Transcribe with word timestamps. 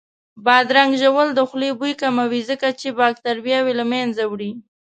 بادرنګ 0.45 0.91
ژوول 1.01 1.27
د 1.33 1.39
خولې 1.49 1.69
بوی 1.79 1.93
کموي 2.01 2.41
ځکه 2.49 2.67
چې 2.79 2.87
باکتریاوې 2.99 3.73
له 3.79 3.85
منځه 3.93 4.23
وړي 4.31 4.51